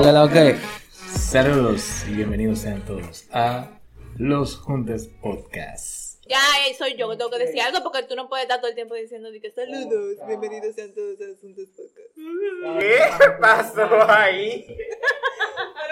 [0.00, 0.56] lo que.
[0.96, 3.68] Saludos y bienvenidos sean todos a
[4.16, 6.24] Los Juntes Podcast.
[6.26, 8.70] Ya eh, soy yo que tengo que decir algo porque tú no puedes estar todo
[8.70, 12.80] el tiempo diciendo de que saludos, bienvenidos sean todos a los Juntos Podcast.
[12.80, 14.66] ¿Qué pasó ahí?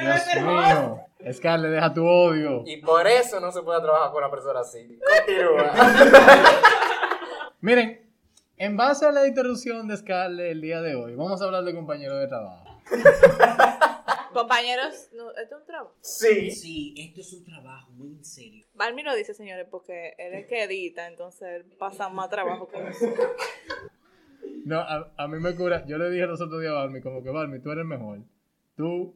[0.01, 1.01] Dios mío.
[1.32, 2.62] Scarlett, deja tu odio.
[2.64, 4.98] Y por eso no se puede trabajar con una persona así.
[5.27, 5.73] Continúa.
[7.61, 8.11] Miren,
[8.56, 11.75] en base a la interrupción de Scarlett el día de hoy, vamos a hablar de
[11.75, 12.64] compañeros de trabajo.
[14.33, 15.95] Compañeros, no, esto es un trabajo.
[16.01, 16.51] Sí.
[16.51, 18.66] Sí, esto es un trabajo muy en serio.
[18.75, 22.87] Balmi lo dice, señores, porque él es que edita, entonces él pasa más trabajo con
[22.87, 23.06] eso.
[24.65, 25.84] No, a, a mí me cura.
[25.87, 28.20] Yo le dije los otros días a Balmi, como que Balmi, tú eres el mejor.
[28.77, 29.15] Tú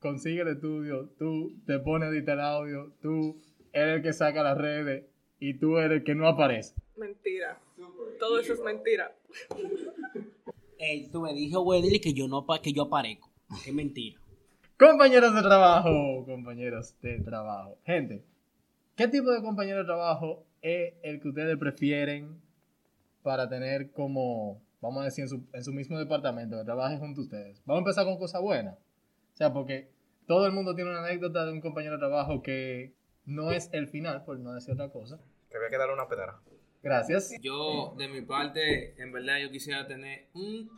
[0.00, 3.40] consigues el estudio, tú te pones a editar audio, tú
[3.72, 5.04] eres el que saca las redes
[5.38, 6.74] y tú eres el que no aparece.
[6.96, 7.60] Mentira.
[8.18, 9.14] Todo eso es mentira.
[10.78, 13.30] Ey, tú me dije, güey, dile que yo no que yo aparezco.
[13.64, 14.20] Qué mentira.
[14.78, 17.80] Compañeros de trabajo, compañeros de trabajo.
[17.84, 18.24] Gente,
[18.94, 22.40] ¿qué tipo de compañero de trabajo es el que ustedes prefieren
[23.24, 27.22] para tener como, vamos a decir, en su, en su mismo departamento, que trabaje junto
[27.22, 27.60] a ustedes?
[27.66, 28.76] Vamos a empezar con cosas buenas.
[28.76, 29.90] O sea, porque
[30.28, 33.88] todo el mundo tiene una anécdota de un compañero de trabajo que no es el
[33.88, 35.18] final, por no decir otra cosa.
[35.48, 36.38] Te voy a quedar una pedra.
[36.84, 37.32] Gracias.
[37.42, 40.70] Yo, de mi parte, en verdad yo quisiera tener un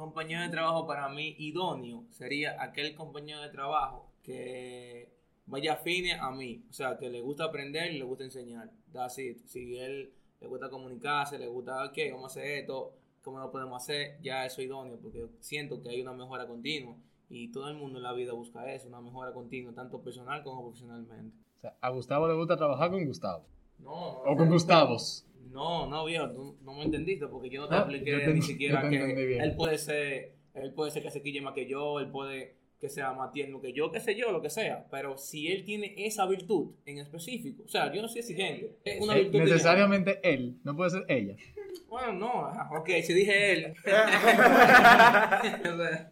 [0.00, 2.04] compañero de trabajo para mí idóneo.
[2.10, 5.12] Sería aquel compañero de trabajo que
[5.46, 6.64] vaya afine a mí.
[6.68, 8.70] O sea, que le gusta aprender y le gusta enseñar.
[8.92, 9.46] That's it.
[9.46, 13.82] Si él le gusta comunicarse, le gusta, ok, vamos a hacer esto, cómo lo podemos
[13.82, 14.98] hacer, ya eso es idóneo.
[14.98, 16.96] Porque siento que hay una mejora continua.
[17.28, 20.62] Y todo el mundo en la vida busca eso, una mejora continua, tanto personal como
[20.62, 21.36] profesionalmente.
[21.58, 23.44] O sea, a Gustavo le gusta trabajar con Gustavo.
[23.78, 25.26] No, O con Gustavos.
[25.50, 28.34] No, no, viejo, tú no me entendiste porque yo no te Ah, expliqué yo te-
[28.34, 31.98] ni siquiera que él puede ser, él puede ser que se quille más que yo,
[32.00, 35.18] él puede que sea más tierno que yo, qué sé yo, lo que sea, pero
[35.18, 39.16] si él tiene esa virtud en específico, o sea, yo no soy exigente, es una
[39.18, 41.34] Eh, virtud necesariamente él, no puede ser ella.
[41.88, 43.74] Bueno, no, ajá, ok, si dije él.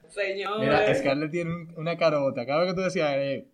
[0.09, 0.61] Señor.
[0.61, 2.45] Mira, Scarlett tiene un- una carota.
[2.47, 3.47] Cada vez que tú decías, eh,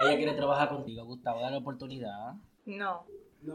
[0.00, 2.34] Ella quiere trabajar contigo, Gustavo, dale oportunidad.
[2.66, 3.04] No.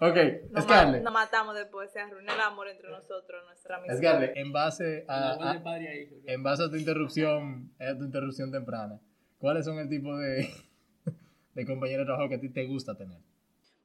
[0.00, 0.16] ok,
[0.50, 1.02] Nos, ma- Scarlett.
[1.02, 3.98] nos matamos después, se arruina el amor entre nosotros, nuestra amistad.
[3.98, 5.60] Scarlett, en base a,
[6.26, 9.00] en base a tu interrupción, a tu interrupción temprana,
[9.38, 10.48] ¿cuáles son el tipo de,
[11.54, 13.18] de compañero de trabajo que a ti te gusta tener?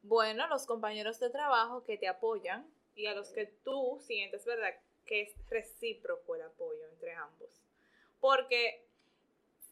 [0.03, 2.65] Bueno, los compañeros de trabajo que te apoyan
[2.95, 4.69] y a los que tú sientes, ¿verdad?
[5.05, 7.49] Que es recíproco el apoyo entre ambos.
[8.19, 8.85] Porque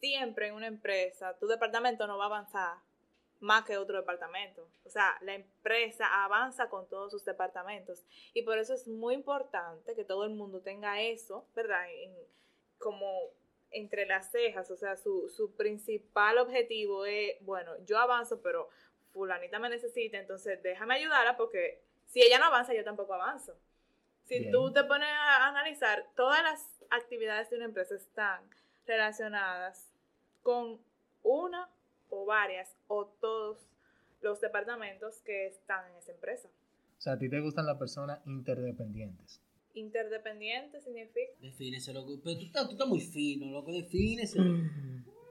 [0.00, 2.76] siempre en una empresa, tu departamento no va a avanzar
[3.40, 4.68] más que otro departamento.
[4.84, 8.04] O sea, la empresa avanza con todos sus departamentos.
[8.34, 11.90] Y por eso es muy importante que todo el mundo tenga eso, ¿verdad?
[11.92, 12.14] En-
[12.78, 13.30] como
[13.70, 14.70] entre las cejas.
[14.70, 18.68] O sea, su, su principal objetivo es, bueno, yo avanzo, pero
[19.12, 23.56] fulanita me necesita, entonces déjame ayudarla porque si ella no avanza, yo tampoco avanzo.
[24.24, 24.52] Si Bien.
[24.52, 28.48] tú te pones a analizar, todas las actividades de una empresa están
[28.86, 29.90] relacionadas
[30.42, 30.80] con
[31.22, 31.68] una
[32.10, 33.58] o varias o todos
[34.20, 36.48] los departamentos que están en esa empresa.
[36.98, 39.40] O sea, a ti te gustan las personas interdependientes.
[39.74, 41.32] Interdependiente significa...
[41.40, 42.18] Defínese, loco.
[42.24, 43.72] Pero tú estás, tú estás muy fino, loco.
[43.72, 44.38] Defínese.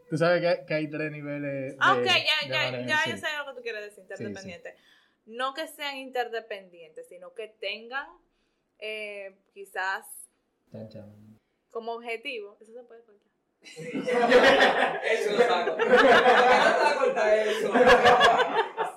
[0.10, 1.78] Tú sabes que, que hay tres niveles de...
[1.80, 3.10] Ah, ok, ya, de ya, ya sí.
[3.12, 4.76] yo sé lo que tú quieres decir, interdependiente.
[5.26, 8.08] No que sean interdependientes, sino que tengan
[8.80, 10.06] eh, quizás
[10.72, 11.40] Chan, chan.
[11.70, 13.02] como objetivo, eso se puede
[13.64, 15.78] Eso lo saco.
[15.78, 17.74] ¿Por qué no te vas a cortar eso?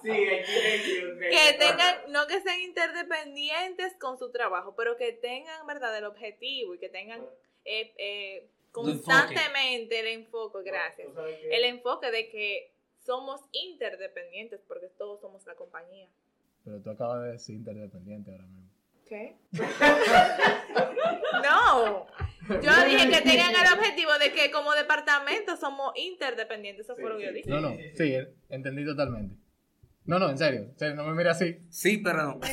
[0.02, 6.04] Sí, Que tengan, no que sean interdependientes con su trabajo, pero que tengan, ¿verdad?, el
[6.04, 7.20] objetivo y que tengan
[7.64, 11.08] eh, eh, constantemente el enfoque, gracias,
[11.50, 12.72] el enfoque de que
[13.04, 16.08] somos interdependientes porque todos somos la compañía.
[16.64, 18.70] Pero tú acabas de decir interdependiente ahora mismo.
[19.06, 19.36] ¿Qué?
[21.42, 22.06] no.
[22.62, 26.86] Yo dije que tengan el objetivo de que como departamento somos interdependientes.
[26.86, 27.48] Eso fue lo que yo dije.
[27.50, 28.16] No, no, sí,
[28.48, 29.36] entendí totalmente.
[30.04, 31.58] No, no, en serio, en serio, no me mires así.
[31.70, 32.40] Sí, pero no.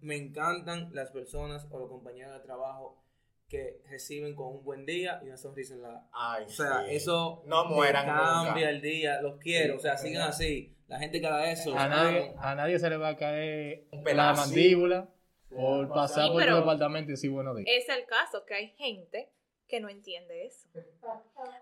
[0.00, 3.00] Me encantan las personas o los compañeros de trabajo
[3.48, 6.96] que reciben con un buen día y una sonrisa en la Ay, O sea, sí.
[6.96, 8.70] eso No mueran cambia nunca.
[8.70, 10.74] el día, los quiero, o sea, sigan así.
[10.88, 12.34] La gente que haga eso, A los nadie, amo.
[12.40, 15.08] a nadie se le va a caer Un la mandíbula
[15.54, 17.68] por pasar Sí, por tu departamento y decir buenos días.
[17.70, 19.30] Es el caso que hay gente
[19.68, 20.68] que no entiende eso.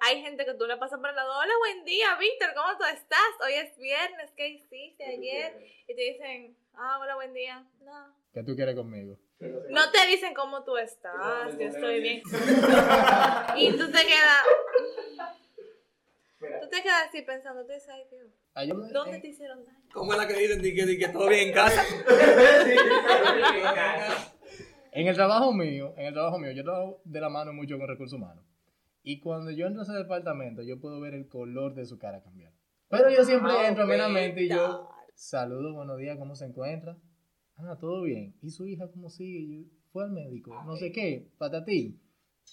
[0.00, 2.84] Hay gente que tú le pasas por el lado, hola, buen día, Víctor, ¿cómo tú
[2.84, 3.20] estás?
[3.44, 5.64] Hoy es viernes, ¿qué hiciste ayer?
[5.86, 7.64] Y te dicen, ah, hola, buen día.
[7.80, 8.14] No.
[8.32, 9.16] ¿Qué tú quieres conmigo?
[9.70, 12.22] No te dicen cómo tú estás, yo estoy bien.
[13.56, 14.44] Y tú te quedas.
[16.60, 18.26] Tú te quedas así pensando, tú dices, ay Dios,
[18.66, 19.78] Yo me- ¿dónde te hicieron daño?
[19.92, 21.82] ¿Cómo es la que dicen di que, que todo bien en casa?
[24.92, 27.86] En el trabajo mío, en el trabajo mío, yo trabajo de la mano mucho con
[27.88, 28.44] recursos humanos.
[29.02, 32.22] Y cuando yo entro a ese departamento, yo puedo ver el color de su cara
[32.22, 32.52] cambiar.
[32.88, 36.96] Pero yo siempre Ah, entro amenamente y yo saludo, buenos días, ¿cómo se encuentra?
[37.56, 38.34] Ah, todo bien.
[38.42, 39.46] ¿Y su hija cómo sigue?
[39.64, 42.00] Yo, Fue al médico, no sé qué, patatín.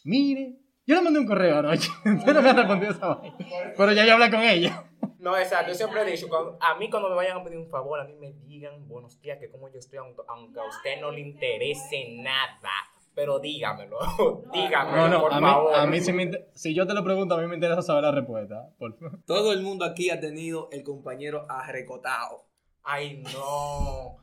[0.05, 1.89] Mire, yo le mandé un correo anoche.
[2.17, 3.35] Usted no me ha respondido esa vaina.
[3.75, 4.86] Pero ya yo hablé con ella.
[5.31, 5.71] No, exacto.
[5.71, 8.05] Yo siempre he dicho, cuando- a mí cuando me vayan a pedir un favor, a
[8.05, 11.19] mí me digan buenos días, que como yo estoy, aunque aunque a usted no le
[11.21, 12.71] interese nada.
[13.13, 13.97] Pero dígamelo,
[14.53, 15.75] dígamelo, No, no, por a mí, favor.
[15.75, 18.03] a mí si, me inter- si yo te lo pregunto, a mí me interesa saber
[18.03, 18.69] la respuesta.
[18.77, 19.19] Por favor.
[19.25, 22.45] Todo el mundo aquí ha tenido el compañero arrecotado.
[22.83, 24.17] Ay, no.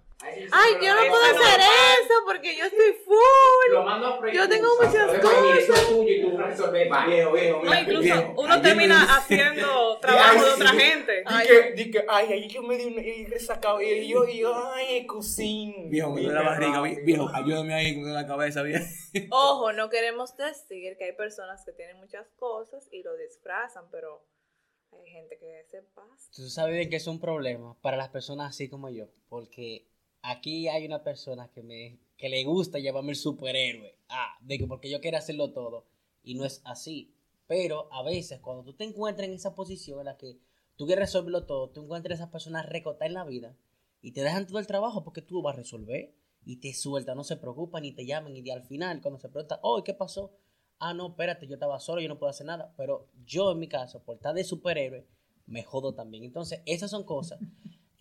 [0.52, 3.72] Ay, yo no puedo hacer eso porque yo estoy full.
[3.72, 4.36] Lo mando a freír.
[4.36, 5.58] Yo tengo muchas cosas.
[5.58, 6.90] es tuyo y tú resuelves.
[6.92, 7.06] va.
[7.06, 8.34] Viejo, viejo, No, incluso viejo.
[8.38, 11.24] uno termina haciendo trabajo de otra gente.
[11.24, 14.38] Di que, di que, ay, ahí yo me di un y resacado y yo, y
[14.38, 15.90] yo, ay, cocín.
[15.90, 18.84] Viejo, me duele la barriga, vie- viejo, ayúdame ahí, duele la cabeza, viejo.
[19.30, 24.24] Ojo, no queremos decir que hay personas que tienen muchas cosas y lo disfrazan, pero
[24.92, 26.30] hay gente que se pasa.
[26.34, 29.86] Tú sabes que es un problema para las personas así como yo, porque
[30.24, 34.66] aquí hay una persona que me que le gusta llamarme el superhéroe, ah, de que
[34.66, 35.86] porque yo quiero hacerlo todo
[36.22, 37.12] y no es así.
[37.46, 40.38] Pero a veces cuando tú te encuentras en esa posición en la que
[40.76, 43.56] tú quieres resolverlo todo, tú encuentras a esas personas recotadas en la vida
[44.00, 47.16] y te dejan todo el trabajo porque tú lo vas a resolver y te sueltan,
[47.16, 50.32] no se preocupan y te llaman y al final cuando se pregunta, oh, ¿qué pasó?
[50.78, 52.72] Ah, no, espérate, yo estaba solo, yo no puedo hacer nada.
[52.76, 55.06] Pero yo en mi caso, por estar de superhéroe,
[55.46, 56.24] me jodo también.
[56.24, 57.38] Entonces, esas son cosas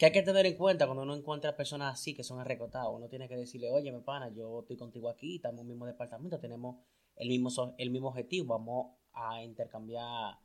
[0.04, 2.90] que hay que tener en cuenta cuando uno encuentra personas así que son arrecotadas.
[2.92, 5.86] Uno tiene que decirle, oye, mi pana, yo estoy contigo aquí, estamos en el mismo
[5.86, 6.76] departamento, tenemos
[7.16, 10.36] el mismo, el mismo objetivo, vamos a intercambiar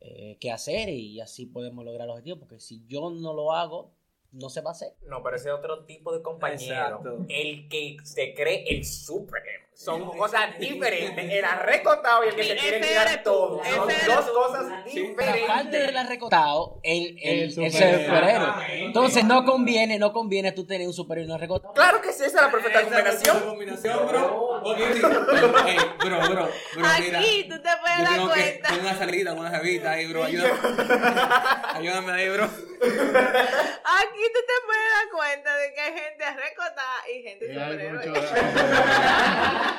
[0.00, 2.38] eh, qué hacer y así podemos lograr el objetivo.
[2.38, 3.92] Porque si yo no lo hago,
[4.30, 4.94] no se va a hacer.
[5.06, 6.74] No, pero ese es otro tipo de compañero.
[6.74, 7.24] Exacto.
[7.30, 9.61] El que se cree el superhéroe.
[9.74, 11.28] Son cosas diferentes.
[11.30, 13.60] El arrecotado y el que se quiere tirar todo.
[13.64, 15.86] Son dos cosas Aparte diferentes.
[15.86, 18.04] del arrecotado, el, el, El el superhéroe.
[18.04, 18.84] superhéroe.
[18.84, 21.74] Entonces no conviene, no conviene tú tener un superhéroe y no arrecotado.
[21.74, 23.40] Claro que sí, esa es la perfecta combinación.
[23.40, 24.62] combinación, bro.
[24.62, 26.48] Bro.
[26.84, 28.74] Aquí tú te puedes dar cuenta.
[28.80, 30.22] una salida con una jevita ahí, bro.
[30.24, 30.52] Ayúdame.
[31.74, 32.44] Ayúdame ahí, bro.
[32.44, 38.22] Aquí tú te puedes dar cuenta de que hay gente recotada y gente superhéroe.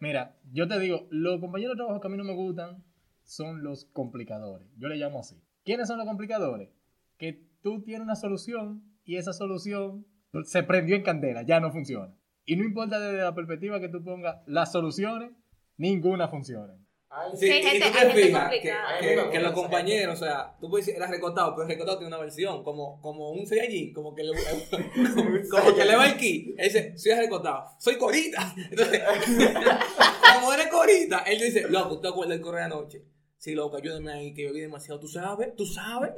[0.00, 2.84] Mira, yo te digo, los compañeros de trabajo que a mí no me gustan
[3.22, 4.68] son los complicadores.
[4.76, 5.42] Yo le llamo así.
[5.64, 6.68] ¿Quiénes son los complicadores?
[7.16, 10.06] Que tú tienes una solución y esa solución
[10.44, 12.14] se prendió en candela, ya no funciona.
[12.44, 15.32] Y no importa desde la perspectiva que tú pongas las soluciones,
[15.76, 16.74] ninguna funciona.
[17.34, 18.98] Sí, y gente- tú te fijas que, complicada.
[18.98, 22.14] que, que los compañeros, o sea, tú puedes decir, era recortado, pero el recortado tiene
[22.14, 26.16] una versión, como, como un Saiyajin, como que le, como, como que le va el
[26.16, 26.54] ki.
[26.58, 28.54] Él dice, soy recortado, soy corita.
[28.70, 29.02] Entonces,
[30.34, 33.02] como eres corita, él dice, loco, ¿te acuerdas del correo de anoche?
[33.44, 34.98] Sí, loco, ayúdame ahí, que bebí demasiado.
[34.98, 35.54] ¿Tú sabes?
[35.54, 36.12] ¿Tú sabes?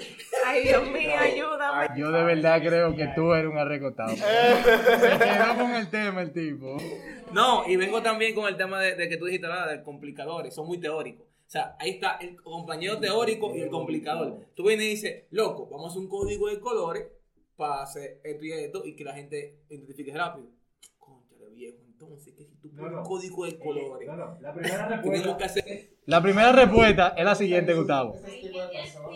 [0.47, 1.89] Ay, Dios mío, ayúdame.
[1.99, 4.15] Yo de verdad creo que tú eres un arrecotado.
[4.17, 6.77] Se quedó con el tema el tipo.
[7.33, 9.71] No, y vengo también con el tema de, de que tú dijiste, ¿verdad?
[9.71, 11.27] De complicadores, son muy teóricos.
[11.27, 14.47] O sea, ahí está el compañero teórico y el complicador.
[14.55, 17.09] Tú vienes y dices, loco, vamos a hacer un código de colores
[17.57, 20.47] para hacer esto y esto y que la gente identifique rápido.
[21.57, 24.09] Viejo, entonces, que si tú pones un código de colores,
[25.03, 25.91] tenemos que hacer...
[26.05, 28.15] La primera respuesta es la siguiente, Gustavo.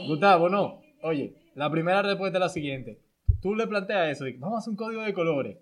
[0.08, 0.80] Gustavo, no.
[1.02, 2.98] Oye, la primera respuesta es la siguiente.
[3.42, 5.58] Tú le planteas eso, que vamos a hacer un código de colores.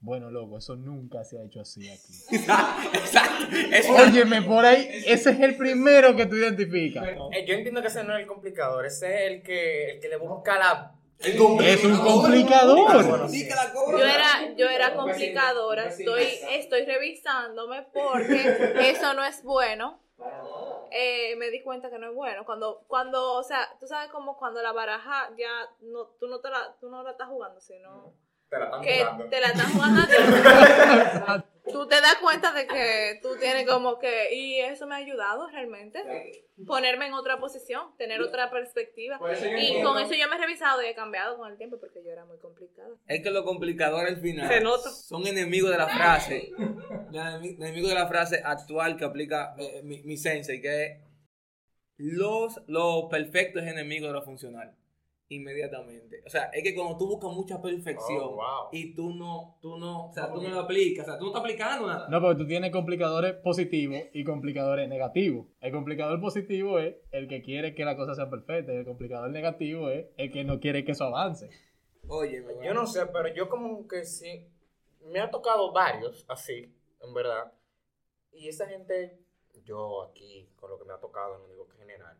[0.00, 2.36] Bueno, loco, eso nunca se ha hecho así aquí.
[2.94, 3.46] Exacto.
[4.00, 7.06] Óyeme, por ahí, ese es el primero que tú identificas.
[7.32, 10.08] Eh, yo entiendo que ese no es el complicador, ese es el que, el que
[10.08, 10.94] le busca la.
[11.20, 13.28] Es un complicador.
[13.90, 20.00] Yo era, yo era complicadora, estoy, estoy revisándome porque eso no es bueno.
[20.90, 22.44] Eh, me di cuenta que no es bueno.
[22.44, 26.50] Cuando, cuando, o sea, tú sabes como cuando la baraja ya no, tú no te
[26.50, 28.12] la, tú no la estás jugando, sino
[28.50, 29.24] Te la están que jugando.
[29.28, 30.06] te la están jugando a
[31.40, 31.44] ti.
[31.70, 35.48] Tú te das cuenta de que tú tienes como que, y eso me ha ayudado
[35.50, 36.02] realmente,
[36.66, 39.20] ponerme en otra posición, tener otra perspectiva.
[39.58, 42.10] Y con eso yo me he revisado y he cambiado con el tiempo porque yo
[42.10, 42.88] era muy complicada.
[43.06, 44.88] Es que los complicadores al final Se nota.
[44.90, 46.52] son enemigos de la frase,
[47.12, 50.98] enemigos de la frase actual que aplica eh, mi, mi sensei, que es
[51.98, 54.74] los, lo perfecto es enemigo de lo funcional.
[55.30, 56.22] Inmediatamente.
[56.26, 58.68] O sea, es que cuando tú buscas mucha perfección Oh, wow.
[58.72, 61.30] y tú no, tú no, o sea, tú no lo aplicas, o sea, tú no
[61.30, 62.08] estás aplicando nada.
[62.08, 65.46] No, porque tú tienes complicadores positivos y complicadores negativos.
[65.60, 69.30] El complicador positivo es el que quiere que la cosa sea perfecta y el complicador
[69.30, 71.50] negativo es el que no quiere que eso avance.
[72.08, 74.46] Oye, Yo no sé, pero yo como que sí.
[75.04, 77.52] Me ha tocado varios así, en verdad.
[78.32, 79.18] Y esa gente,
[79.64, 82.16] yo aquí, con lo que me ha tocado, no digo que general,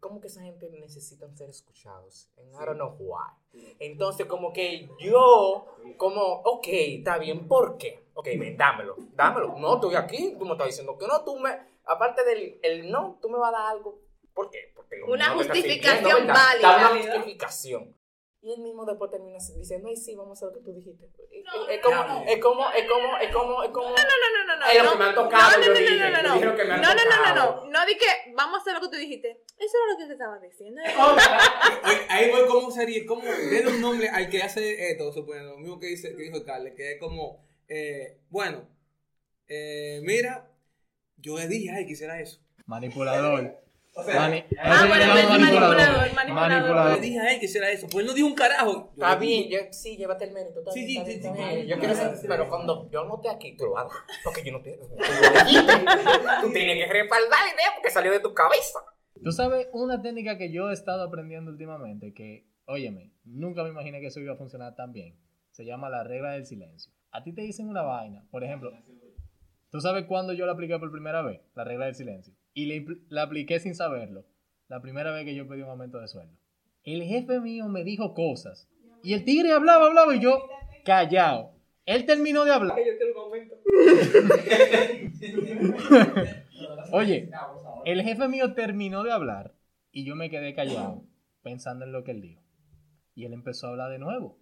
[0.00, 2.30] como que esa gente necesitan ser escuchados.
[2.36, 3.74] En I don't know why.
[3.78, 5.66] Entonces, como que yo,
[5.96, 8.06] como, ok, está bien, ¿por qué?
[8.14, 9.56] Ok, ven, dámelo, dámelo.
[9.58, 11.50] No, estoy aquí, tú me estás diciendo que no, tú me,
[11.84, 14.00] aparte del el no, tú me vas a dar algo.
[14.34, 14.72] ¿Por qué?
[14.74, 16.60] Porque Una estás justificación válida.
[16.62, 17.94] Da una justificación.
[18.42, 21.04] Y él mismo después termina diciendo, ay, sí, vamos a hacer lo que tú dijiste.
[21.30, 23.88] es, es como, es como, es como, es como, es como...
[23.90, 24.92] No, no, no, no, Es lo no.
[24.92, 26.76] que me han tocado, No, no, no, no, no, no.
[26.76, 27.70] No, no, no, no, no.
[27.70, 29.42] No di que vamos a hacer lo que tú dijiste.
[29.58, 30.80] Eso era lo que te estaba diciendo.
[32.08, 35.78] Ahí voy cómo sería, cómo denle un nombre al que hace esto, suponiendo, lo mismo
[35.78, 38.66] que, dice, que dijo Carles, que es como, eh, bueno,
[39.48, 40.50] eh, mira,
[41.18, 42.40] yo le dije, ay, quisiera eso.
[42.64, 43.60] Manipulador.
[43.96, 46.94] Mani- Ah, bueno, ves, manipulador, manipulador.
[46.94, 48.90] Le dije a él que hiciera eso, pues él no dijo un carajo.
[48.92, 50.60] Está bien, yo, sí, llévate el mérito.
[50.72, 51.66] Sí, sí, sí.
[51.66, 53.92] Yo quiero ser, pero cuando yo no esté aquí, tú lo hagas.
[54.24, 54.78] Porque yo no te.
[56.40, 58.78] Tú tienes que respaldar la idea porque salió de tu cabeza.
[59.22, 64.00] Tú sabes una técnica que yo he estado aprendiendo últimamente que, óyeme, nunca me imaginé
[64.00, 65.18] que eso iba a funcionar tan bien.
[65.50, 66.92] Se llama la regla del silencio.
[67.10, 68.70] A ti te dicen una vaina, por ejemplo,
[69.70, 71.40] ¿tú sabes cuándo yo la apliqué por primera vez?
[71.54, 72.34] La regla del silencio.
[72.52, 74.26] Y le la apliqué sin saberlo.
[74.68, 76.36] La primera vez que yo pedí un aumento de sueldo.
[76.84, 78.68] El jefe mío me dijo cosas.
[79.02, 80.38] Y el tigre hablaba, hablaba y yo
[80.84, 81.54] callado.
[81.86, 82.78] Él terminó de hablar.
[82.78, 83.56] Yo quiero un aumento.
[86.92, 87.30] Oye,
[87.84, 89.54] el jefe mío terminó de hablar
[89.90, 91.02] y yo me quedé callado
[91.42, 92.42] pensando en lo que él dijo.
[93.14, 94.38] Y él empezó a hablar de nuevo.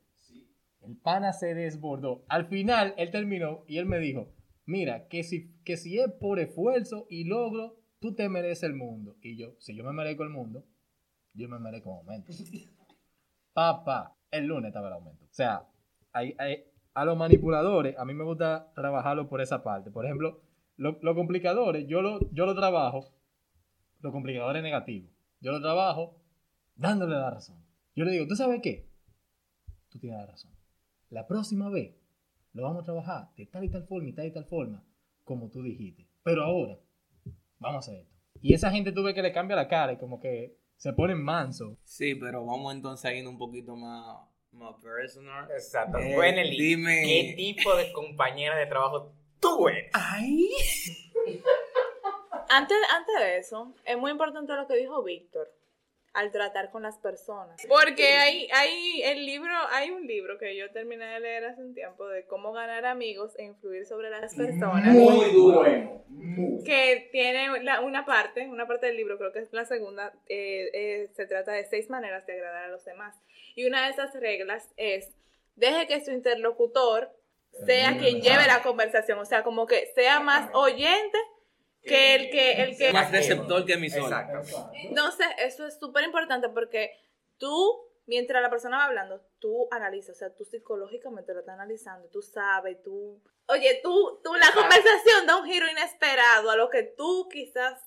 [0.80, 2.24] El pana se desbordó.
[2.28, 4.32] Al final, él terminó y él me dijo,
[4.64, 9.16] mira, que si, que si es por esfuerzo y logro, tú te mereces el mundo.
[9.22, 10.64] Y yo, si yo me merezco el mundo,
[11.34, 12.32] yo me merezco un aumento.
[13.52, 15.24] Papá, el lunes estaba el aumento.
[15.24, 15.66] O sea,
[16.12, 16.64] hay- hay-
[16.94, 19.90] a los manipuladores, a mí me gusta trabajarlo por esa parte.
[19.90, 20.40] Por ejemplo,
[20.76, 23.12] lo- los complicadores, yo lo, yo lo trabajo,
[24.00, 26.20] los complicadores negativos, yo lo trabajo
[26.76, 27.64] dándole la razón.
[27.94, 28.88] Yo le digo, ¿tú sabes qué?
[29.90, 30.52] Tú tienes la razón.
[31.10, 31.96] La próxima vez
[32.52, 34.84] lo vamos a trabajar de tal y tal forma y tal y tal forma,
[35.24, 36.08] como tú dijiste.
[36.22, 36.78] Pero ahora,
[37.58, 38.14] vamos a hacer esto.
[38.40, 41.22] Y esa gente tú ves que le cambia la cara y como que se ponen
[41.22, 41.76] manso.
[41.84, 44.16] Sí, pero vamos entonces a ir un poquito más,
[44.52, 45.48] más personal.
[45.50, 45.98] Exacto.
[45.98, 49.90] Eh, bueno, Eli, dime- ¿qué tipo de compañera de trabajo tú eres?
[49.94, 50.48] Ay.
[52.50, 55.52] Antes, antes de eso, es muy importante lo que dijo Víctor
[56.18, 57.60] al tratar con las personas.
[57.68, 61.74] Porque hay, hay, el libro, hay un libro que yo terminé de leer hace un
[61.74, 64.84] tiempo de cómo ganar amigos e influir sobre las personas.
[64.94, 65.62] Muy duro.
[66.64, 70.70] que tiene la- una parte, una parte del libro, creo que es la segunda, eh,
[70.72, 73.14] eh, se trata de seis maneras de agradar a los demás.
[73.54, 75.14] Y una de esas reglas es,
[75.56, 77.10] deje que su interlocutor
[77.64, 81.18] sea quien lleve la conversación, o sea, como que sea más oyente
[81.88, 82.62] que el que...
[82.62, 84.02] El que Más receptor que emisor.
[84.02, 84.70] Exacto.
[84.84, 86.92] entonces, eso es súper importante porque
[87.38, 92.08] tú, mientras la persona va hablando, tú analizas, o sea, tú psicológicamente lo estás analizando,
[92.08, 93.22] tú sabes, tú...
[93.48, 97.82] Oye, tú, tú la conversación da un giro inesperado a lo que tú quizás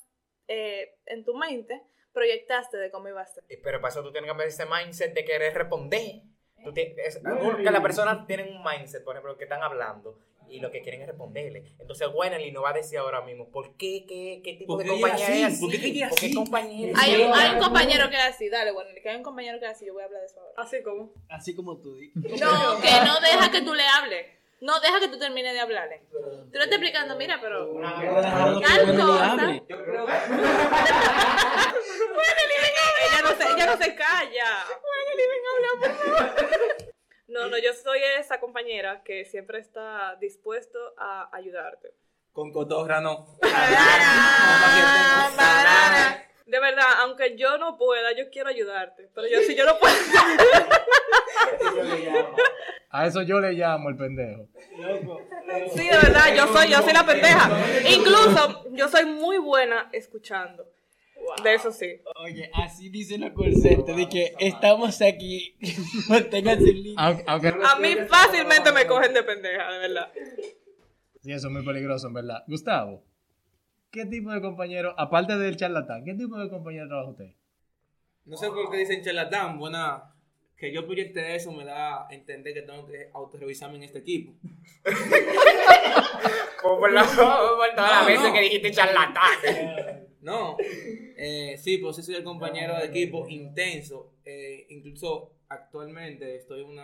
[0.47, 1.81] eh, en tu mente
[2.13, 3.43] proyectaste de cómo iba a ser.
[3.63, 6.23] Pero para eso tú tienes que cambiar ese mindset de querer responder.
[6.63, 10.17] Tú ti- es- que las personas tienen un mindset, por ejemplo, que están hablando
[10.51, 11.63] y lo que quieren es responderle.
[11.79, 14.05] Entonces, Wenely nos va a decir ahora mismo, ¿por qué?
[14.07, 15.41] ¿Qué, qué tipo ¿Por de compañía así?
[15.41, 15.61] es así?
[15.61, 15.77] ¿Por qué
[16.09, 16.25] ¿Por así?
[16.97, 19.65] Hay, un- hay un compañero que es así, dale, bueno, que hay un compañero que
[19.65, 20.53] es así, yo voy a hablar de eso ahora.
[20.57, 21.13] Así como.
[21.29, 21.95] Así como tú.
[22.15, 24.27] No, que no deja que tú le hables.
[24.61, 26.03] No deja que tú termines de hablarle.
[26.11, 27.73] Tú le estás explicando, mira, pero...
[27.81, 29.53] Tal cosa.
[29.67, 30.05] Yo creo
[33.07, 34.67] Ella no se, ella no se calla.
[37.31, 41.93] No, no, yo soy esa compañera que siempre está dispuesto a ayudarte.
[42.33, 43.25] con cotorra no.
[46.45, 49.09] De verdad, aunque yo no pueda, yo quiero ayudarte.
[49.15, 49.95] Pero yo si yo no puedo.
[52.89, 54.49] A eso yo le llamo el pendejo.
[55.73, 57.49] Sí, de verdad, yo soy, yo soy la pendeja.
[57.89, 60.67] Incluso, yo soy muy buena escuchando.
[61.43, 61.87] De eso sí.
[62.23, 65.55] Oye, así dice la corcente de que estamos aquí,
[66.09, 66.95] manténganse en línea.
[66.97, 70.11] Aunque, aunque A mí fácilmente me cogen de pendeja, de verdad.
[71.21, 72.43] sí, eso es muy peligroso, en verdad.
[72.47, 73.03] Gustavo,
[73.91, 77.31] ¿qué tipo de compañero, aparte del charlatán, qué tipo de compañero trabaja usted?
[78.25, 80.13] No sé por qué dicen charlatán, buena,
[80.57, 84.33] que yo proyecte eso me da a entender que tengo que autorrevisarme en este equipo.
[86.61, 88.33] Por, por la- por todas las No, veces no.
[88.33, 89.31] que dijiste charlatán.
[90.21, 94.13] No, eh, sí, pues sí soy el compañero de equipo intenso.
[94.23, 96.79] Eh, incluso actualmente estoy en un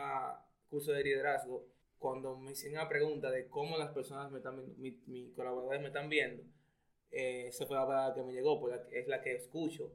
[0.69, 1.65] curso de liderazgo.
[1.99, 5.81] Cuando me hicieron una pregunta de cómo las personas me están viendo, mi- mis colaboradores
[5.81, 6.43] me están viendo,
[7.11, 9.91] eh, esa fue la palabra que me llegó, porque es la que escucho.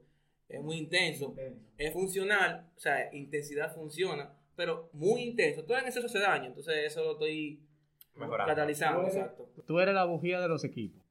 [0.49, 1.35] Es muy intenso,
[1.77, 5.63] es funcional, o sea, intensidad funciona, pero muy intenso.
[5.63, 7.59] Todo en exceso se daña, entonces eso lo estoy
[8.15, 8.49] Mejorando.
[8.53, 9.49] catalizando, exacto.
[9.65, 11.01] Tú eres la bujía de los equipos.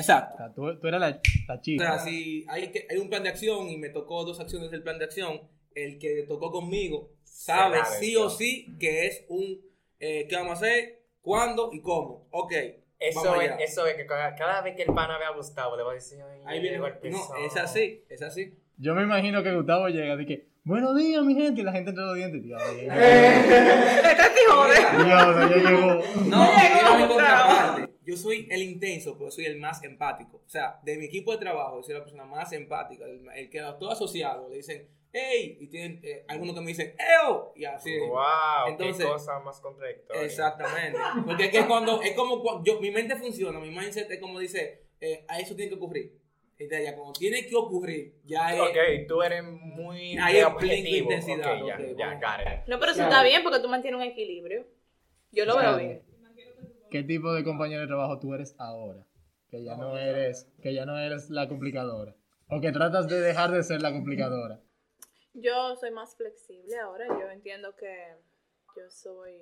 [0.00, 0.36] O Exacto.
[0.38, 1.10] sea, tú, tú eres la,
[1.48, 1.84] la O chica.
[1.84, 4.82] sea, si hay, que, hay un plan de acción y me tocó dos acciones del
[4.82, 5.40] plan de acción,
[5.74, 9.60] el que tocó conmigo sabe sí o sí que es un
[10.00, 12.26] eh, qué vamos a hacer, cuándo y cómo.
[12.30, 12.52] Ok.
[12.98, 15.82] Eso es, eso es que cada, cada vez que el pana ve a Gustavo le
[15.82, 16.76] va a decir, ay, Ahí viene.
[16.76, 18.54] llegó el No, es así, es así.
[18.76, 21.90] Yo me imagino que Gustavo llega de que, buenos días, mi gente, y la gente
[21.90, 22.42] entre los dientes.
[22.42, 22.94] Dios, ya
[24.10, 24.74] Este hijo de...
[24.74, 25.04] llegó.
[25.04, 26.02] Dios, ya llegó.
[26.26, 27.88] No, mira mi Gustavo.
[28.10, 30.42] Yo soy el intenso, pero soy el más empático.
[30.44, 33.04] O sea, de mi equipo de trabajo, yo soy la persona más empática.
[33.04, 36.66] El, el que a todo asociado le dicen, hey, y tienen eh, algunos que me
[36.66, 37.96] dicen, eo, y así.
[37.98, 40.22] Wow, Entonces- qué cosa más contradictoria.
[40.22, 40.98] Exactamente.
[41.24, 44.40] Porque es que cuando, es como cuando yo, mi mente funciona, mi mindset es como
[44.40, 46.18] dice, eh, a eso tiene que ocurrir.
[46.58, 48.60] Entonces, ya cuando tiene que ocurrir, ya es.
[48.60, 52.66] Ok, tú eres muy Ahí es intensidad, Ok, ya, ok, ya, got it.
[52.66, 54.66] No, pero eso está bien porque tú mantienes un equilibrio.
[55.30, 56.09] Yo lo veo bien.
[56.90, 59.06] ¿Qué tipo de compañero de trabajo tú eres ahora?
[59.48, 62.16] Que ya no eres, que ya no eres la complicadora.
[62.48, 64.60] O que tratas de dejar de ser la complicadora.
[65.34, 67.06] Yo soy más flexible ahora.
[67.06, 68.16] Yo entiendo que
[68.76, 69.40] yo soy.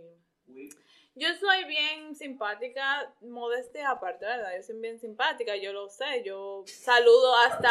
[1.14, 4.52] Yo soy bien simpática, modestia aparte, ¿verdad?
[4.56, 6.22] Yo soy bien simpática, yo lo sé.
[6.24, 7.70] Yo saludo hasta.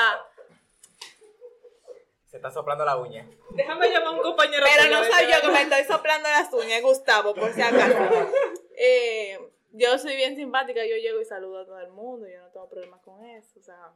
[2.26, 3.30] Se está soplando la uña.
[3.52, 4.66] Déjame llamar a un compañero.
[4.76, 7.96] Pero no soy yo que me estoy soplando las uñas, Gustavo, por si acaso.
[8.80, 9.40] Eh,
[9.72, 12.70] yo soy bien simpática, yo llego y saludo a todo el mundo, yo no tengo
[12.70, 13.94] problemas con eso, o sea.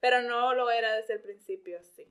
[0.00, 2.06] Pero no lo era desde el principio así.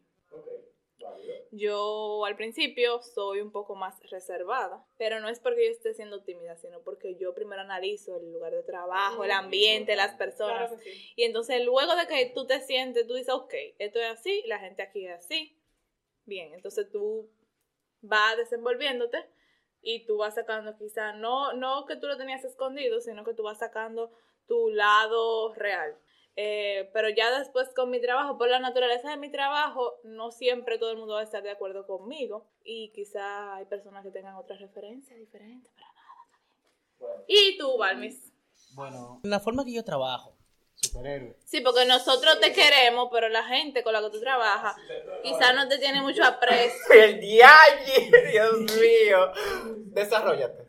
[1.51, 6.23] Yo al principio soy un poco más reservada, pero no es porque yo esté siendo
[6.23, 10.69] tímida, sino porque yo primero analizo el lugar de trabajo, el ambiente, las personas.
[10.69, 11.13] Claro que sí.
[11.15, 14.59] Y entonces luego de que tú te sientes, tú dices, ok, esto es así, la
[14.59, 15.57] gente aquí es así.
[16.25, 17.29] Bien, entonces tú
[18.01, 19.25] vas desenvolviéndote
[19.81, 23.43] y tú vas sacando quizá, no, no que tú lo tenías escondido, sino que tú
[23.43, 24.11] vas sacando
[24.47, 25.95] tu lado real.
[26.35, 30.77] Eh, pero ya después con mi trabajo, por la naturaleza de mi trabajo, no siempre
[30.77, 34.35] todo el mundo va a estar de acuerdo conmigo y quizá hay personas que tengan
[34.35, 36.23] otras referencias diferentes, pero nada,
[36.93, 37.25] está bien.
[37.27, 38.31] ¿Y tú, Balmis?
[38.73, 40.37] Bueno, la forma que yo trabajo,
[40.81, 41.35] Superhéroe.
[41.45, 44.75] Sí, porque nosotros te queremos, pero la gente con la que tú trabajas
[45.23, 46.79] quizás no te tiene mucho aprecio.
[46.93, 49.31] El dialle, Dios mío.
[49.87, 50.67] Desarrollate.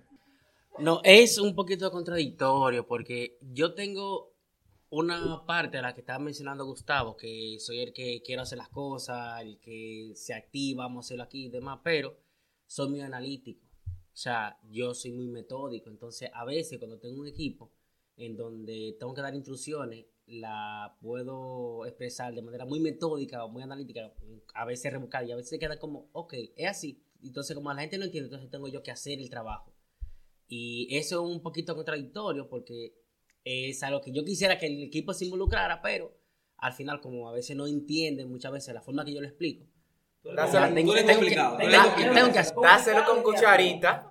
[0.79, 4.33] No, es un poquito contradictorio porque yo tengo
[4.91, 8.69] una parte a la que estaba mencionando Gustavo, que soy el que quiero hacer las
[8.69, 12.17] cosas, el que se activa, vamos a hacerlo aquí y demás, pero
[12.67, 13.65] soy muy analítico.
[14.13, 15.89] O sea, yo soy muy metódico.
[15.89, 17.71] Entonces, a veces cuando tengo un equipo
[18.17, 23.63] en donde tengo que dar instrucciones, la puedo expresar de manera muy metódica o muy
[23.63, 24.13] analítica,
[24.55, 27.03] a veces rebuscada y a veces queda como, ok, es así.
[27.23, 29.73] Entonces, como la gente no entiende, entonces tengo yo que hacer el trabajo.
[30.49, 32.95] Y eso es un poquito contradictorio porque
[33.45, 36.17] es algo que yo quisiera que el equipo se involucrara, pero
[36.59, 39.67] al final, como a veces no entienden muchas veces la forma que yo lo explico,
[40.23, 42.15] Dáselo, tengo, que, complicado, tú tengo eres que- complicado.
[42.15, 42.55] tengo que hacer.
[42.63, 44.10] dáselo con cucharita.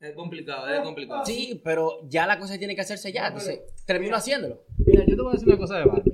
[0.00, 1.24] Es complicado, es complicado.
[1.24, 3.28] Sí, pero ya la cosa tiene que hacerse ya.
[3.28, 4.62] Entonces, termino haciéndolo.
[4.84, 6.12] Mira, yo te voy a decir una cosa de Barbie.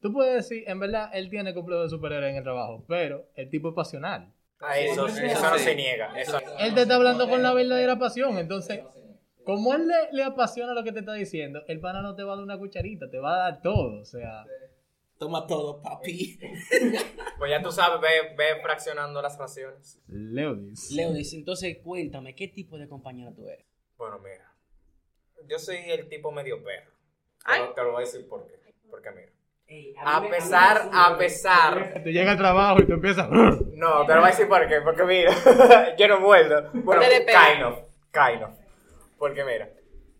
[0.00, 3.50] Tú puedes decir, en verdad, él tiene complejo de superhéroe en el trabajo, pero el
[3.50, 4.32] tipo es pasional.
[4.60, 6.18] A eso, Sí, eso no se niega.
[6.20, 8.80] Eso Él te está hablando con la verdadera pasión, entonces,
[9.44, 12.32] como él le, le apasiona lo que te está diciendo, el pana no te va
[12.32, 14.44] a dar una cucharita, te va a dar todo, o sea,
[15.18, 16.38] Toma todo, papi.
[17.38, 20.00] Pues ya tú sabes, ve, ve fraccionando las raciones.
[20.08, 20.90] Leodis.
[20.90, 23.64] Leo dice, entonces cuéntame, ¿qué tipo de compañero tú eres?
[23.96, 24.52] Bueno, mira.
[25.48, 26.90] Yo soy el tipo medio perro.
[27.76, 28.54] Te lo voy a decir por qué.
[28.90, 29.32] Porque mira.
[30.04, 32.02] A pesar, a pesar.
[32.02, 33.28] Tú llegas al trabajo y tú empiezas...
[33.30, 34.80] No, te lo voy a decir por qué.
[34.80, 35.32] Porque mira,
[35.96, 36.70] yo no muerdo.
[36.72, 37.78] Bueno, Te kind of,
[38.12, 38.50] kind of.
[39.16, 39.70] Porque mira,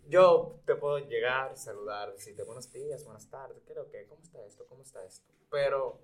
[0.09, 4.07] yo te puedo llegar, saludar, decirte buenos días, buenas tardes, ¿qué es lo que?
[4.07, 4.67] ¿Cómo está esto?
[4.67, 5.31] ¿Cómo está esto?
[5.51, 6.01] Pero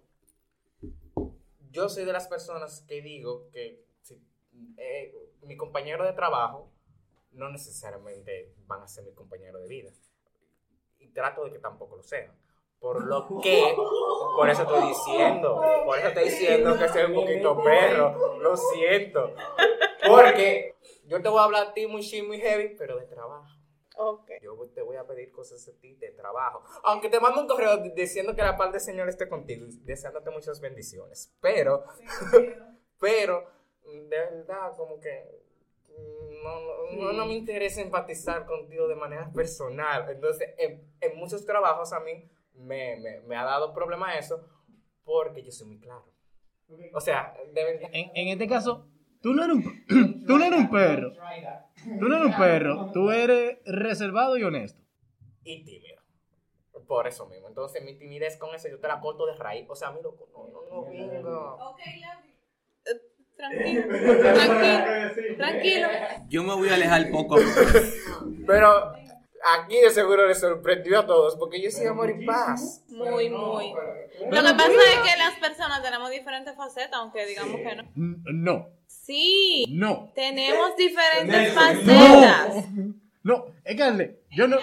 [1.71, 3.83] yo soy de las personas que digo que
[4.77, 6.71] eh, mi compañero de trabajo
[7.33, 9.91] no necesariamente van a ser mi compañero de vida.
[10.99, 12.33] Y trato de que tampoco lo sean.
[12.79, 13.75] Por lo que,
[14.37, 19.35] por eso estoy diciendo, por eso estoy diciendo que soy un poquito perro, lo siento.
[20.07, 23.54] Porque yo te voy a hablar a ti muy shit, muy heavy, pero de trabajo.
[23.97, 24.31] Ok.
[24.43, 26.63] Yo te voy a pedir cosas a ti de trabajo.
[26.83, 30.31] Aunque te mando un correo diciendo que la paz del Señor esté contigo y deseándote
[30.31, 31.33] muchas bendiciones.
[31.41, 31.85] Pero,
[33.01, 33.49] pero,
[33.85, 35.45] de verdad, como que
[36.43, 40.11] no, no, no, no me interesa empatizar contigo de manera personal.
[40.11, 44.45] Entonces, en, en muchos trabajos a mí me, me, me ha dado problema eso
[45.05, 46.05] porque yo soy muy claro.
[46.95, 47.91] O sea, de verdad.
[47.93, 48.89] En, en este caso,
[49.25, 49.87] tú no eres un,
[50.27, 51.13] tú no eres un perro.
[51.99, 52.91] Tú no eres un perro.
[52.93, 54.81] Tú eres reservado y honesto.
[55.45, 56.03] y tímido.
[56.87, 57.49] Por eso mismo.
[57.49, 59.65] Entonces, mi timidez con eso yo te la corto de raíz.
[59.71, 61.57] O sea, mi loco, no, no, no venga.
[63.37, 65.89] Tranquilo, tranquilo, tranquilo.
[66.29, 67.79] Yo me voy a alejar poco a poco.
[68.47, 68.93] Pero
[69.57, 72.85] aquí de seguro les sorprendió a todos porque yo soy amor y paz.
[72.89, 73.73] Muy, muy.
[73.73, 77.85] Lo que pasa es que las personas tenemos diferentes facetas, aunque digamos que no.
[77.97, 78.69] No,
[79.05, 82.65] Sí, no, tenemos diferentes facetas.
[83.23, 83.47] no.
[83.63, 84.57] Es que, Ale, yo no,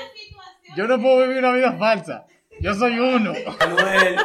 [0.76, 2.26] yo no puedo vivir una vida falsa.
[2.60, 3.34] Yo soy uno.
[3.60, 4.16] Manuel,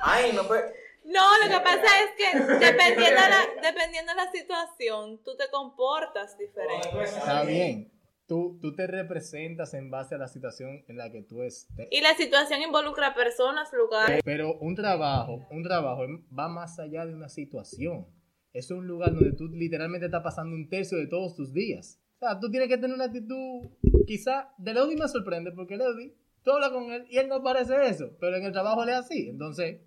[0.00, 0.62] Ay, no pues.
[1.04, 5.44] No, lo que pasa es que dependiendo de la, dependiendo de la situación, tú te
[5.50, 6.88] comportas diferente.
[7.02, 7.90] Está bien.
[8.28, 11.88] Tú, tú te representas en base a la situación en la que tú estés.
[11.90, 14.22] Y la situación involucra personas, lugares.
[14.24, 16.02] Pero un trabajo, un trabajo
[16.36, 18.06] va más allá de una situación.
[18.52, 21.98] Es un lugar donde tú literalmente estás pasando un tercio de todos tus días.
[22.16, 23.68] O sea, tú tienes que tener una actitud,
[24.06, 27.86] quizá, de Leody me sorprende porque Leody, tú hablas con él y él no parece
[27.86, 29.28] eso, pero en el trabajo le es así.
[29.28, 29.80] Entonces,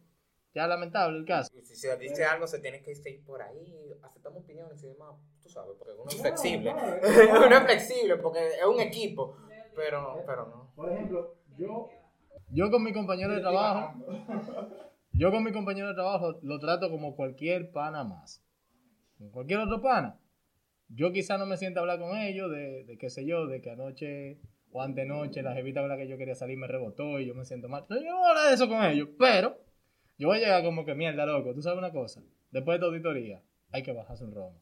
[0.56, 1.51] ya lamentable el caso.
[1.54, 3.75] Y si se dice algo, se tiene que ir por ahí.
[4.01, 5.15] Aceptamos opiniones y demás.
[5.43, 6.73] Tú sabes, porque uno es flexible.
[7.45, 9.38] uno es flexible porque es un equipo.
[9.75, 10.71] Pero, pero no.
[10.75, 11.89] Por ejemplo, yo...
[12.51, 13.95] Yo con mi compañero de trabajo,
[15.12, 18.44] yo con mi compañero de trabajo lo trato como cualquier pana más.
[19.32, 20.19] Cualquier otro pana.
[20.89, 23.62] Yo quizá no me siento a hablar con ellos de, de qué sé yo, de
[23.62, 24.39] que anoche
[24.71, 27.45] o antenoche la jevita con la que yo quería salir me rebotó y yo me
[27.45, 27.86] siento mal.
[27.89, 29.58] No, yo no voy a hablar de eso con ellos, pero
[30.17, 31.54] yo voy a llegar como que mierda, loco.
[31.54, 34.62] Tú sabes una cosa, después de tu auditoría hay que bajarse un romo.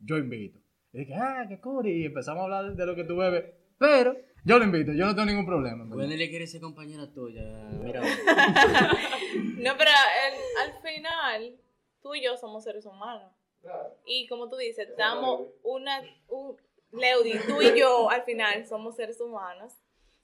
[0.00, 0.58] Yo invito.
[0.92, 1.86] Y dije, ah, qué cool.
[1.86, 3.44] Y empezamos a hablar de lo que tú bebes,
[3.78, 5.84] pero yo lo invito, yo no tengo ningún problema.
[5.84, 7.42] Bueno, le quiere ser compañera tuya.
[7.82, 8.00] Mira,
[9.58, 11.56] No, pero el- al final,
[12.00, 13.32] tú y yo somos seres humanos.
[14.04, 16.02] Y como tú dices, damos una.
[16.28, 16.56] Un,
[16.92, 19.74] Leudi, tú y yo al final somos seres humanos.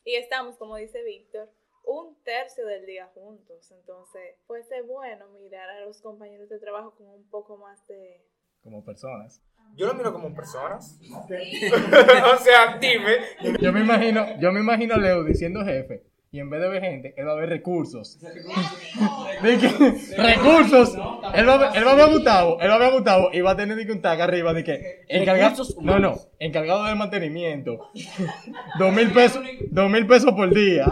[0.05, 1.51] Y estamos, como dice Víctor,
[1.85, 3.71] un tercio del día juntos.
[3.71, 8.25] Entonces, puede ser bueno mirar a los compañeros de trabajo con un poco más de.
[8.63, 9.43] Como personas.
[9.77, 10.99] Yo lo miro como personas.
[12.35, 13.19] o sea, dime.
[13.61, 16.05] Yo me imagino, yo me imagino a Leo diciendo jefe.
[16.35, 18.19] Y en vez de ver gente, él va a ver recursos.
[19.41, 20.95] Recursos.
[21.33, 22.59] Él va, a ver- él va a ver a Gustavo.
[22.61, 24.65] Él va a ver a Gustavo y va a tener que un tag arriba de
[24.65, 25.63] que encargado.
[25.81, 26.17] No, no.
[26.41, 27.89] Encargado de mantenimiento.
[28.81, 30.87] Dos mil pesos, dos mil pesos por día.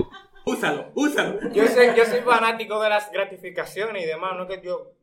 [0.44, 1.48] úsalo, úsalo.
[1.52, 4.32] Yo soy, yo soy fanático de las gratificaciones y demás.
[4.36, 4.94] No que yo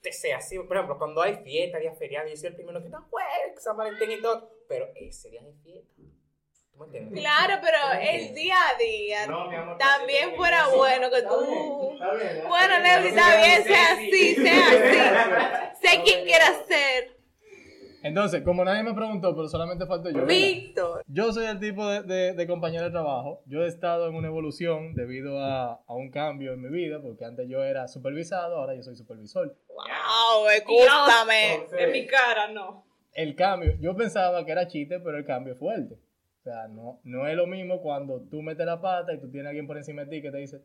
[0.00, 0.60] te sea así.
[0.60, 3.24] Por ejemplo, cuando hay fiesta, día feriado, yo soy el primero que está, pues,
[3.58, 4.48] San Valentín y todo.
[4.68, 6.02] Pero ese día de fiesta.
[6.74, 7.20] ¿Tú me entiendes?
[7.20, 9.26] Claro, pero el día a día
[9.78, 11.98] también fuera bueno que tú.
[12.48, 14.68] Bueno, Leudi, está bien, sea así, sea
[15.70, 15.86] así.
[15.86, 17.14] Sé quién quieras ser.
[18.02, 20.26] Entonces, como nadie me preguntó, pero solamente falto yo.
[20.26, 21.02] Víctor.
[21.06, 23.40] Yo soy el tipo de, de- de compañero de trabajo.
[23.46, 27.24] Yo he estado en una evolución debido a, a un cambio en mi vida, porque
[27.24, 29.56] antes yo era supervisado, ahora yo soy supervisor.
[29.68, 31.66] Wow, escúchame.
[31.78, 32.84] En mi cara, no.
[33.14, 35.96] El cambio, yo pensaba que era chiste, pero el cambio es fuerte.
[36.44, 39.46] O sea, no, no es lo mismo cuando tú metes la pata y tú tienes
[39.46, 40.60] a alguien por encima de ti que te dice,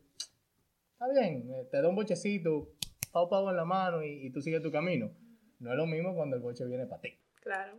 [0.92, 2.68] está bien, eh, te da un bochecito,
[3.12, 5.10] pau pau en la mano y, y tú sigues tu camino.
[5.58, 7.18] No es lo mismo cuando el boche viene para ti.
[7.42, 7.78] Claro.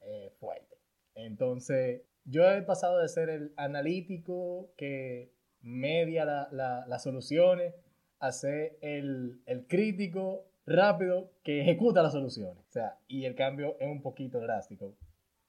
[0.00, 0.76] eh, fuerte.
[1.14, 5.30] Entonces, yo he pasado de ser el analítico que
[5.60, 7.74] media la- la- las soluciones
[8.20, 12.56] a ser el, el crítico rápido que ejecuta las soluciones.
[12.68, 14.94] O sea, y el cambio es un poquito drástico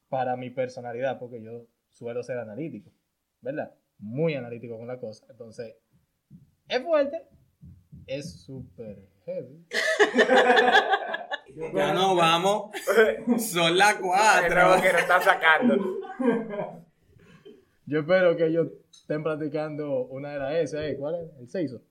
[0.10, 2.92] para mi personalidad, porque yo suelo ser analítico,
[3.42, 3.74] ¿verdad?
[3.98, 5.26] Muy analítico con la cosa.
[5.30, 5.76] Entonces,
[6.68, 7.28] es fuerte,
[8.06, 9.66] es súper heavy.
[11.74, 12.72] Ya no vamos.
[13.38, 14.82] Son las cuatro.
[14.82, 15.76] que nos están sacando.
[17.86, 20.98] Yo espero que ellos estén practicando una de las S, ¿eh?
[20.98, 21.32] ¿cuál es?
[21.40, 21.82] El seiso.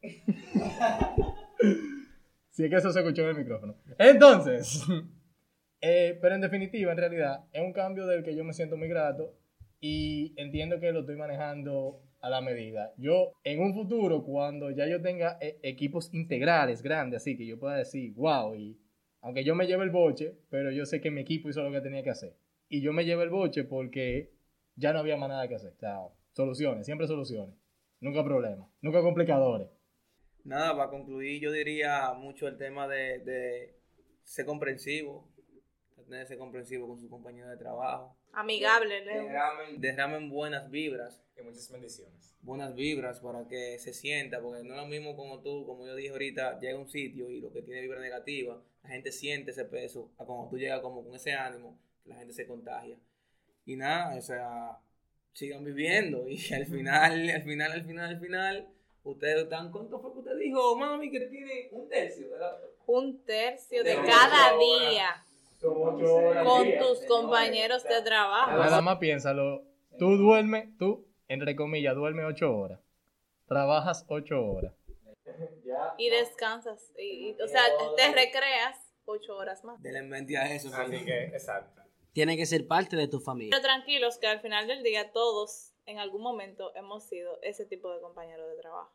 [2.50, 3.76] si es que eso se escuchó en el micrófono.
[3.98, 4.84] Entonces,
[5.80, 8.88] eh, pero en definitiva, en realidad, es un cambio del que yo me siento muy
[8.88, 9.34] grato
[9.86, 12.94] y entiendo que lo estoy manejando a la medida.
[12.96, 17.58] Yo, en un futuro, cuando ya yo tenga eh, equipos integrales grandes, así que yo
[17.58, 18.80] pueda decir, wow, y
[19.20, 21.82] Aunque yo me lleve el boche, pero yo sé que mi equipo hizo lo que
[21.82, 22.34] tenía que hacer.
[22.70, 24.32] Y yo me llevé el boche porque
[24.74, 25.74] ya no había más nada que hacer.
[25.82, 27.54] O soluciones, siempre soluciones.
[28.00, 29.68] Nunca problemas, nunca complicadores.
[30.44, 33.74] Nada, para concluir, yo diría mucho el tema de
[34.22, 35.33] ser comprensivo,
[36.04, 38.16] de tener ser comprensivo con su compañero de trabajo.
[38.32, 39.24] Amigable, Leo.
[39.24, 42.34] Derramen, derramen buenas vibras, Y muchas bendiciones.
[42.42, 45.94] buenas vibras para que se sienta, porque no es lo mismo como tú, como yo
[45.94, 49.52] dije ahorita, llega a un sitio y lo que tiene vibra negativa, la gente siente
[49.52, 52.98] ese peso, a cuando tú llegas como con ese ánimo, la gente se contagia.
[53.66, 54.78] Y nada, o sea,
[55.32, 58.68] sigan viviendo y al final, al final, al final, al final,
[59.04, 62.30] ustedes están, ¿cuánto fue que usted dijo, mami, que tiene un tercio?
[62.30, 62.58] ¿verdad?
[62.86, 65.23] Un tercio de De cada horas.
[65.72, 66.44] Día Son ocho horas.
[66.44, 68.50] con tus compañeros de trabajo.
[68.52, 69.62] Nada más piénsalo.
[69.98, 72.80] Tú duermes, tú, entre comillas, duermes ocho horas.
[73.46, 74.72] Trabajas ocho horas.
[75.98, 76.92] Y descansas.
[76.98, 77.62] Y, y- o sea,
[77.96, 79.80] te recreas ocho horas más.
[79.82, 80.70] De la mente a eso.
[80.74, 81.82] Así que, exacto.
[82.12, 83.50] Tiene que ser parte de tu familia.
[83.50, 87.92] Pero tranquilos que al final del día todos en algún momento hemos sido ese tipo
[87.92, 88.92] de compañeros de trabajo.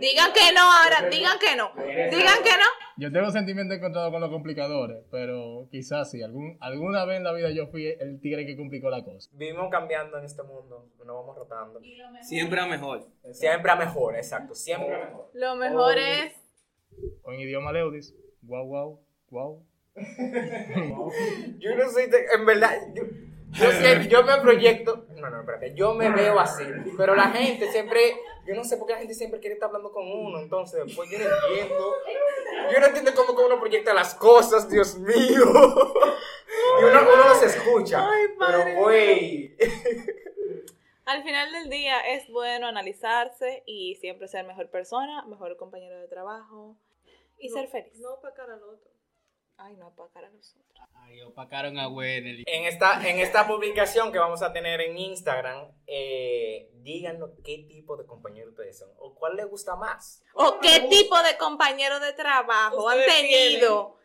[0.00, 1.72] Digan que no ahora, digan que no.
[1.76, 2.66] Digan que no.
[2.96, 6.22] Yo tengo sentimiento encontrado con los complicadores, pero quizás sí.
[6.22, 9.30] Algún, alguna vez en la vida yo fui el tigre que complicó la cosa.
[9.32, 11.80] Vivimos cambiando en este mundo, nos vamos rotando.
[12.20, 13.06] Siempre a mejor.
[13.32, 15.30] Siempre a mejor, exacto, siempre a mejor.
[15.32, 16.32] Lo mejor es
[17.22, 18.14] O en idioma leudis.
[18.42, 19.64] Guau, guau, guau.
[19.94, 23.02] Yo no soy en verdad, yo,
[23.52, 26.64] yo, siempre- yo me proyecto, no, no, espérate, yo me veo así,
[26.96, 29.92] pero la gente siempre, yo no sé por qué la gente siempre quiere estar hablando
[29.92, 31.94] con uno, entonces después yo no entiendo,
[32.72, 37.42] yo no entiendo cómo que uno proyecta las cosas, Dios mío, y uno, uno los
[37.42, 39.56] escucha, pero güey,
[41.04, 46.06] Al final del día es bueno analizarse y siempre ser mejor persona, mejor compañero de
[46.08, 46.76] trabajo
[47.38, 47.98] y ser feliz.
[47.98, 48.91] No opacar al otro.
[49.56, 50.88] Ay, no apagar a los otros.
[50.94, 52.42] Ay, opacaron a Wenel.
[52.46, 57.96] en esta, en esta publicación que vamos a tener en Instagram, eh, díganos qué tipo
[57.96, 60.22] de compañero ustedes son, o cuál les gusta más.
[60.34, 63.96] ¿O qué tipo de compañero de trabajo han tenido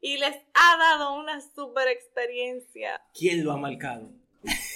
[0.00, 3.02] y les ha dado una super experiencia?
[3.12, 4.10] ¿Quién lo ha marcado?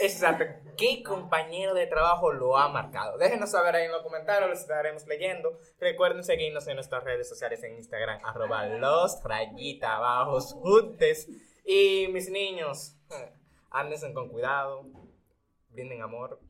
[0.00, 0.44] Exacto.
[0.76, 3.18] ¿Qué compañero de trabajo lo ha marcado?
[3.18, 5.58] Déjenos saber ahí en los comentarios, los estaremos leyendo.
[5.80, 9.98] Recuerden seguirnos en nuestras redes sociales en Instagram, arroba los rayita
[10.52, 11.28] juntes.
[11.64, 13.32] Y mis niños, eh,
[13.70, 14.86] ándense con cuidado,
[15.70, 16.40] brinden amor.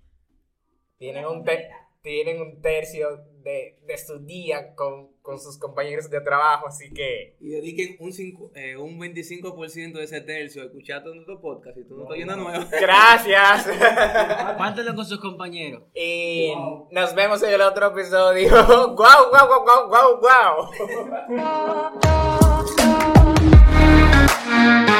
[0.98, 1.70] Tienen un, te-
[2.08, 3.06] tienen un tercio
[3.42, 7.36] de, de su día con, con sus compañeros de trabajo, así que...
[7.40, 11.78] Y dediquen un, cinco- eh, un 25% de ese tercio a escuchar todos nuestros podcasts
[11.80, 12.64] y tú no estás yendo nuevo.
[12.70, 13.66] Gracias.
[14.46, 15.82] Compártelo con sus compañeros.
[15.94, 16.52] Y
[16.90, 18.48] nos vemos en el otro episodio.
[18.96, 20.70] ¡Guau, guau, guau, guau, guau, guau!